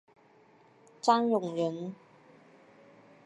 [0.99, 1.93] 张永人。